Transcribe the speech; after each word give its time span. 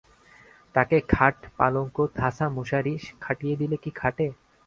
তাকে 0.75 0.97
খাট-পালঙ্ক 1.09 1.97
থাসা 2.17 2.45
মশারি 2.49 2.93
খাটিয়ে 3.21 3.55
দিলে 3.55 3.77
কি 3.83 3.91
খাটে? 3.95 4.27